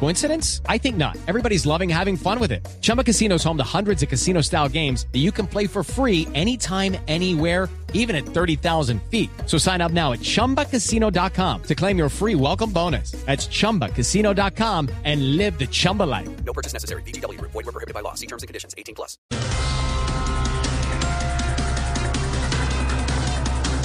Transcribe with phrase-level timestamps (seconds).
[0.00, 0.60] Coincidence?
[0.68, 1.16] I think not.
[1.26, 2.66] Everybody's loving having fun with it.
[2.82, 5.82] Chumba Casino is home to hundreds of casino style games that you can play for
[5.82, 9.30] free anytime, anywhere, even at 30,000 feet.
[9.46, 13.12] So sign up now at chumbacasino.com to claim your free welcome bonus.
[13.24, 16.28] That's chumbacasino.com and live the Chumba life.
[16.44, 17.02] No purchase necessary.
[17.02, 17.52] VGW Group.
[17.52, 18.14] Void were prohibited by law.
[18.14, 18.74] See terms and conditions.
[18.76, 19.16] 18 plus.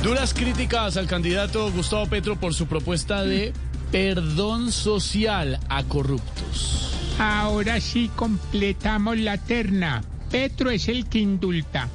[0.03, 3.53] Duras críticas al candidato Gustavo Petro por su propuesta de
[3.91, 6.93] perdón social a corruptos.
[7.17, 10.01] Ahora sí completamos la terna.
[10.31, 11.89] Petro es el que indulta.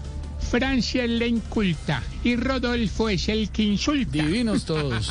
[0.51, 2.03] Francia es la inculta.
[2.23, 4.13] Y Rodolfo es el que insulta.
[4.13, 5.11] Divinos todos.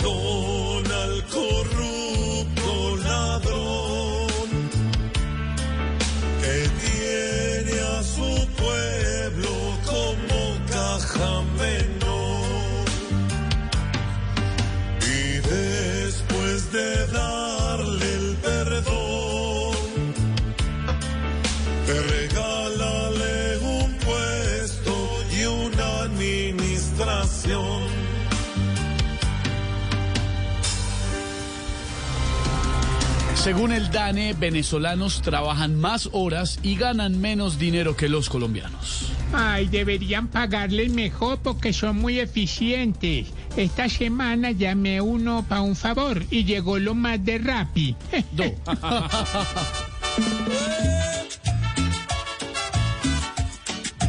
[0.00, 4.28] Perdona al corrupto ladrón
[6.42, 6.97] que
[21.92, 27.82] regálale un puesto y una administración.
[33.34, 39.12] Según el DANE, venezolanos trabajan más horas y ganan menos dinero que los colombianos.
[39.32, 43.28] Ay, deberían pagarles mejor porque son muy eficientes.
[43.56, 47.96] Esta semana llamé uno para un favor y llegó lo más de Rappi.
[48.32, 48.44] Do.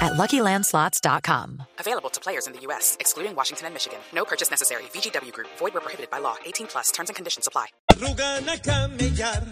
[0.00, 1.62] at LuckyLandSlots.com.
[1.78, 3.98] Available to players in the U.S., excluding Washington and Michigan.
[4.14, 4.82] No purchase necessary.
[4.92, 5.48] VGW Group.
[5.58, 6.36] Void where prohibited by law.
[6.44, 6.90] 18 plus.
[6.92, 7.66] Terms and conditions apply.
[8.00, 9.42] arrugan a camellar,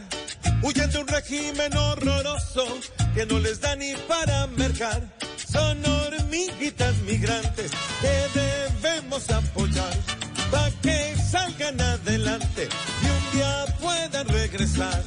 [0.62, 2.66] huyen de un régimen horroroso
[3.14, 5.03] que no les da ni para mercar.
[5.37, 7.70] Son hormiguitas migrantes
[8.00, 9.94] que debemos apoyar
[10.50, 12.69] para que salgan adelante
[13.03, 15.03] y un día puedan regresar.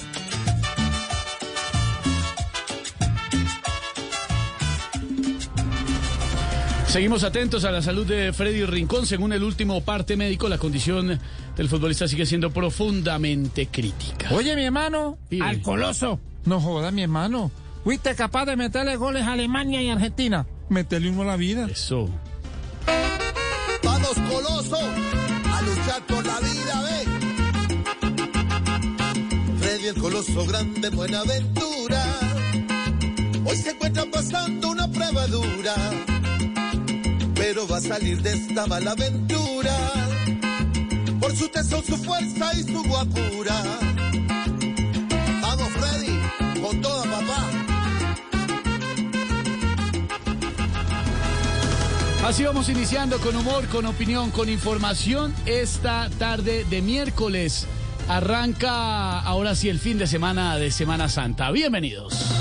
[6.91, 9.05] Seguimos atentos a la salud de Freddy Rincón.
[9.05, 11.17] Según el último parte médico, la condición
[11.55, 14.27] del futbolista sigue siendo profundamente crítica.
[14.31, 16.19] Oye, mi hermano, al coloso.
[16.43, 17.49] No joda, mi hermano.
[17.85, 20.45] Fuiste capaz de meterle goles a Alemania y Argentina.
[20.67, 21.65] Metele uno a la vida.
[21.71, 22.09] Eso.
[23.83, 27.05] Vamos, Coloso, a luchar por la vida, ve.
[29.59, 32.03] Freddy el Coloso Grande, buena aventura.
[33.45, 35.73] Hoy se encuentra pasando una prueba dura.
[37.53, 39.75] Pero va a salir de esta mala aventura.
[41.19, 43.61] Por su tesón, su fuerza y su guapura.
[45.41, 47.49] Vamos, Freddy, con toda papá.
[52.25, 57.67] Así vamos iniciando con humor, con opinión, con información esta tarde de miércoles.
[58.07, 61.51] Arranca ahora sí el fin de semana de Semana Santa.
[61.51, 62.40] Bienvenidos.